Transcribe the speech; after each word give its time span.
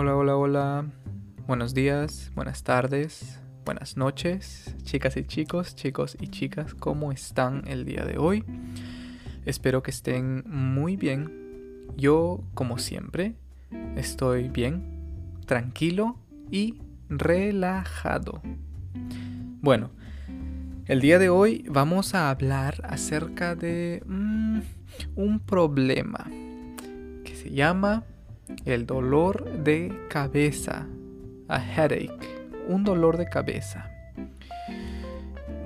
Hola, 0.00 0.14
hola, 0.14 0.36
hola. 0.36 0.86
Buenos 1.48 1.74
días, 1.74 2.30
buenas 2.36 2.62
tardes, 2.62 3.40
buenas 3.64 3.96
noches, 3.96 4.76
chicas 4.84 5.16
y 5.16 5.24
chicos, 5.24 5.74
chicos 5.74 6.16
y 6.20 6.28
chicas, 6.28 6.72
¿cómo 6.72 7.10
están 7.10 7.64
el 7.66 7.84
día 7.84 8.04
de 8.04 8.16
hoy? 8.16 8.44
Espero 9.44 9.82
que 9.82 9.90
estén 9.90 10.44
muy 10.46 10.94
bien. 10.94 11.88
Yo, 11.96 12.44
como 12.54 12.78
siempre, 12.78 13.34
estoy 13.96 14.48
bien, 14.50 14.84
tranquilo 15.46 16.16
y 16.48 16.78
relajado. 17.08 18.40
Bueno, 19.60 19.90
el 20.86 21.00
día 21.00 21.18
de 21.18 21.28
hoy 21.28 21.64
vamos 21.68 22.14
a 22.14 22.30
hablar 22.30 22.82
acerca 22.84 23.56
de 23.56 24.04
mm, 24.06 24.60
un 25.16 25.40
problema 25.40 26.24
que 27.24 27.34
se 27.34 27.50
llama 27.50 28.04
el 28.64 28.86
dolor 28.86 29.44
de 29.62 29.92
cabeza, 30.08 30.86
a 31.48 31.58
headache, 31.58 32.48
un 32.68 32.84
dolor 32.84 33.16
de 33.16 33.26
cabeza. 33.26 33.90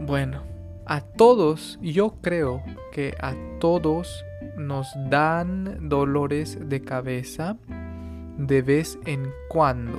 Bueno, 0.07 0.43
a 0.87 1.01
todos, 1.01 1.79
yo 1.81 2.17
creo 2.21 2.63
que 2.93 3.15
a 3.21 3.35
todos 3.61 4.25
nos 4.57 4.89
dan 5.09 5.89
dolores 5.89 6.59
de 6.69 6.83
cabeza 6.83 7.57
de 8.37 8.63
vez 8.63 8.99
en 9.07 9.31
cuando, 9.49 9.99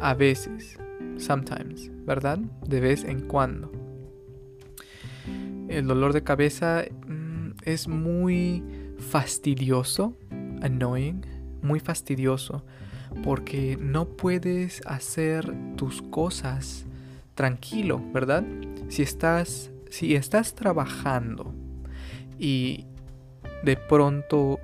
a 0.00 0.14
veces, 0.14 0.78
sometimes, 1.16 1.90
¿verdad? 2.04 2.38
De 2.66 2.80
vez 2.80 3.04
en 3.04 3.20
cuando. 3.22 3.70
El 5.68 5.86
dolor 5.86 6.12
de 6.12 6.22
cabeza 6.22 6.84
mm, 7.06 7.52
es 7.64 7.88
muy 7.88 8.62
fastidioso, 8.98 10.16
annoying, 10.60 11.24
muy 11.62 11.80
fastidioso 11.80 12.64
porque 13.22 13.78
no 13.80 14.06
puedes 14.06 14.80
hacer 14.86 15.52
tus 15.76 16.02
cosas 16.02 16.86
tranquilo, 17.34 18.00
¿verdad? 18.12 18.44
Si 18.88 19.02
estás 19.02 19.72
si 19.92 20.14
estás 20.14 20.54
trabajando 20.54 21.54
y 22.38 22.86
de 23.62 23.76
pronto 23.76 24.58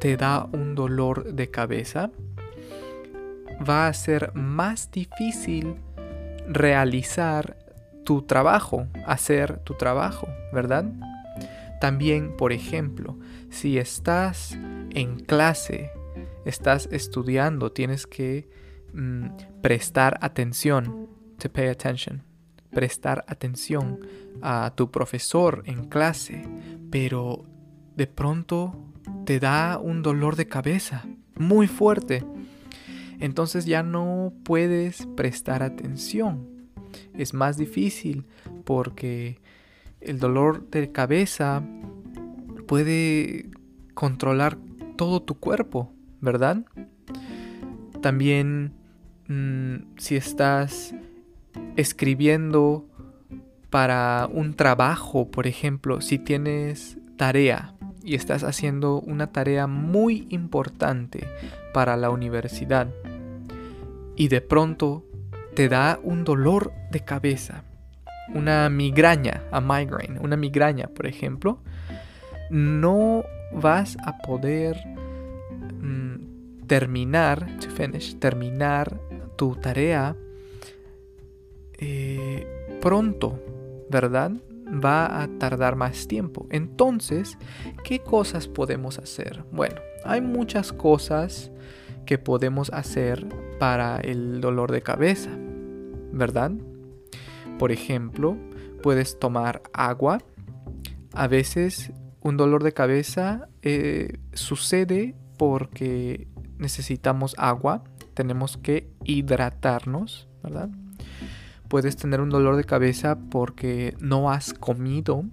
te 0.00 0.16
da 0.16 0.48
un 0.52 0.74
dolor 0.74 1.32
de 1.32 1.48
cabeza, 1.48 2.10
va 3.66 3.86
a 3.86 3.92
ser 3.94 4.34
más 4.34 4.90
difícil 4.90 5.76
realizar 6.48 7.56
tu 8.04 8.22
trabajo, 8.22 8.88
hacer 9.06 9.58
tu 9.58 9.74
trabajo, 9.74 10.26
¿verdad? 10.52 10.86
También, 11.80 12.36
por 12.36 12.52
ejemplo, 12.52 13.16
si 13.50 13.78
estás 13.78 14.58
en 14.90 15.20
clase 15.20 15.92
estás 16.44 16.88
estudiando, 16.90 17.72
tienes 17.72 18.06
que 18.06 18.48
mm, 18.92 19.26
prestar 19.62 20.18
atención, 20.20 21.08
to 21.38 21.50
pay 21.50 21.68
attention, 21.68 22.22
prestar 22.70 23.24
atención 23.28 24.00
a 24.42 24.72
tu 24.76 24.90
profesor 24.90 25.62
en 25.66 25.84
clase, 25.88 26.42
pero 26.90 27.44
de 27.96 28.06
pronto 28.06 28.92
te 29.24 29.40
da 29.40 29.78
un 29.78 30.02
dolor 30.02 30.36
de 30.36 30.46
cabeza 30.46 31.04
muy 31.36 31.66
fuerte. 31.66 32.24
Entonces 33.20 33.64
ya 33.64 33.82
no 33.82 34.32
puedes 34.44 35.06
prestar 35.16 35.62
atención. 35.62 36.48
Es 37.14 37.32
más 37.32 37.56
difícil 37.56 38.26
porque 38.64 39.40
el 40.00 40.18
dolor 40.18 40.68
de 40.70 40.92
cabeza 40.92 41.62
puede 42.66 43.50
controlar 43.94 44.58
todo 44.96 45.22
tu 45.22 45.36
cuerpo. 45.36 45.93
¿Verdad? 46.24 46.64
También 48.00 48.72
mm, 49.28 49.96
si 49.98 50.16
estás 50.16 50.94
escribiendo 51.76 52.86
para 53.70 54.28
un 54.30 54.54
trabajo, 54.54 55.30
por 55.30 55.46
ejemplo, 55.46 56.00
si 56.00 56.18
tienes 56.18 56.98
tarea 57.16 57.74
y 58.02 58.14
estás 58.14 58.44
haciendo 58.44 59.00
una 59.00 59.28
tarea 59.32 59.66
muy 59.66 60.26
importante 60.30 61.26
para 61.72 61.96
la 61.96 62.10
universidad 62.10 62.88
y 64.16 64.28
de 64.28 64.40
pronto 64.40 65.04
te 65.54 65.68
da 65.68 65.98
un 66.02 66.24
dolor 66.24 66.72
de 66.90 67.00
cabeza, 67.00 67.64
una 68.34 68.68
migraña, 68.70 69.42
a 69.50 69.60
migraine, 69.60 70.18
una 70.20 70.36
migraña, 70.36 70.88
por 70.88 71.06
ejemplo, 71.06 71.58
no 72.50 73.24
vas 73.52 73.96
a 74.04 74.18
poder 74.18 74.76
terminar, 76.66 77.58
to 77.58 77.70
finish, 77.70 78.18
terminar 78.18 79.00
tu 79.36 79.56
tarea 79.56 80.16
eh, 81.78 82.46
pronto, 82.80 83.40
¿verdad? 83.90 84.32
Va 84.84 85.22
a 85.22 85.28
tardar 85.38 85.76
más 85.76 86.08
tiempo. 86.08 86.46
Entonces, 86.50 87.38
¿qué 87.84 88.00
cosas 88.00 88.48
podemos 88.48 88.98
hacer? 88.98 89.44
Bueno, 89.52 89.80
hay 90.04 90.20
muchas 90.20 90.72
cosas 90.72 91.50
que 92.06 92.18
podemos 92.18 92.70
hacer 92.70 93.26
para 93.58 93.98
el 93.98 94.40
dolor 94.40 94.72
de 94.72 94.82
cabeza, 94.82 95.30
¿verdad? 96.12 96.52
Por 97.58 97.72
ejemplo, 97.72 98.36
puedes 98.82 99.18
tomar 99.18 99.62
agua. 99.72 100.18
A 101.12 101.28
veces 101.28 101.92
un 102.20 102.36
dolor 102.36 102.62
de 102.62 102.72
cabeza 102.72 103.48
eh, 103.62 104.18
sucede 104.32 105.14
porque 105.36 106.28
necesitamos 106.58 107.34
agua, 107.38 107.84
tenemos 108.14 108.56
que 108.56 108.90
hidratarnos, 109.04 110.28
¿verdad? 110.42 110.70
Puedes 111.68 111.96
tener 111.96 112.20
un 112.20 112.30
dolor 112.30 112.56
de 112.56 112.64
cabeza 112.64 113.18
porque 113.30 113.96
no 114.00 114.30
has 114.30 114.54
comido 114.54 115.24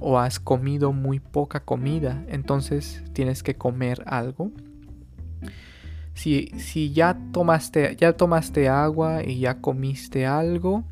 o 0.00 0.18
has 0.18 0.38
comido 0.38 0.92
muy 0.92 1.20
poca 1.20 1.60
comida, 1.60 2.24
entonces 2.28 3.02
tienes 3.12 3.42
que 3.42 3.56
comer 3.56 4.02
algo. 4.06 4.52
Si, 6.14 6.50
si 6.58 6.92
ya, 6.92 7.16
tomaste, 7.32 7.96
ya 7.96 8.12
tomaste 8.12 8.68
agua 8.68 9.24
y 9.24 9.40
ya 9.40 9.60
comiste 9.60 10.26
algo 10.26 10.84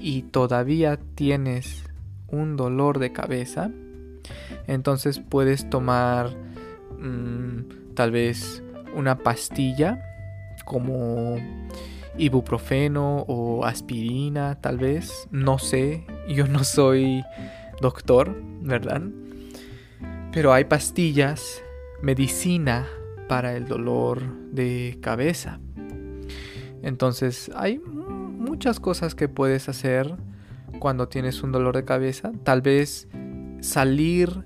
y 0.00 0.22
todavía 0.22 0.98
tienes 1.14 1.84
un 2.28 2.56
dolor 2.56 2.98
de 2.98 3.12
cabeza, 3.12 3.70
entonces 4.66 5.18
puedes 5.18 5.68
tomar 5.70 6.36
mm, 7.06 7.94
tal 7.94 8.10
vez 8.10 8.62
una 8.94 9.18
pastilla 9.18 10.02
como 10.64 11.36
ibuprofeno 12.18 13.24
o 13.28 13.64
aspirina 13.64 14.60
tal 14.60 14.78
vez, 14.78 15.28
no 15.30 15.58
sé, 15.58 16.06
yo 16.28 16.46
no 16.46 16.64
soy 16.64 17.22
doctor, 17.80 18.34
¿verdad? 18.62 19.02
Pero 20.32 20.52
hay 20.52 20.64
pastillas, 20.64 21.62
medicina 22.02 22.86
para 23.28 23.56
el 23.56 23.66
dolor 23.66 24.22
de 24.52 24.98
cabeza. 25.00 25.60
Entonces 26.82 27.50
hay 27.54 27.78
muchas 27.78 28.80
cosas 28.80 29.14
que 29.14 29.28
puedes 29.28 29.68
hacer 29.68 30.14
cuando 30.78 31.08
tienes 31.08 31.42
un 31.42 31.52
dolor 31.52 31.76
de 31.76 31.84
cabeza. 31.84 32.32
Tal 32.44 32.62
vez 32.62 33.08
salir 33.60 34.44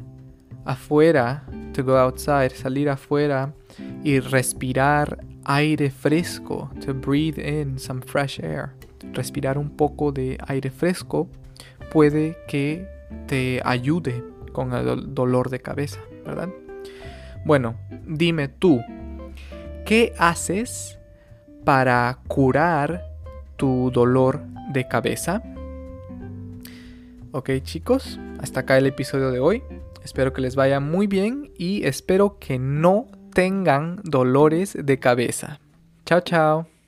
afuera, 0.65 1.45
to 1.73 1.83
go 1.83 1.97
outside, 1.97 2.51
salir 2.51 2.89
afuera 2.89 3.53
y 4.03 4.21
respirar 4.21 5.25
aire 5.45 5.91
fresco, 5.91 6.71
to 6.85 6.95
breathe 6.95 7.39
in 7.39 7.79
some 7.79 8.03
fresh 8.03 8.41
air. 8.41 8.71
Respirar 9.13 9.59
un 9.59 9.71
poco 9.71 10.13
de 10.13 10.39
aire 10.47 10.71
fresco 10.71 11.29
puede 11.91 12.37
que 12.47 12.87
te 13.27 13.61
ayude 13.65 14.23
con 14.53 14.73
el 14.73 15.15
dolor 15.15 15.51
de 15.51 15.61
cabeza, 15.61 16.01
¿verdad? 16.25 16.49
Bueno, 17.45 17.77
dime 18.07 18.49
tú, 18.49 18.81
¿qué 19.87 20.13
haces 20.19 20.99
para 21.65 22.19
curar 22.29 23.07
tu 23.57 23.91
dolor 23.93 24.41
de 24.73 24.87
cabeza? 24.87 25.43
Ok 27.33 27.51
chicos, 27.63 28.19
hasta 28.41 28.61
acá 28.61 28.77
el 28.77 28.87
episodio 28.87 29.31
de 29.31 29.39
hoy. 29.39 29.63
Espero 30.11 30.33
que 30.33 30.41
les 30.41 30.57
vaya 30.57 30.81
muy 30.81 31.07
bien 31.07 31.53
y 31.57 31.87
espero 31.87 32.41
que 32.41 32.59
no 32.59 33.07
tengan 33.33 34.01
dolores 34.03 34.77
de 34.77 34.99
cabeza. 34.99 35.61
Chao, 36.05 36.21
chao. 36.21 36.80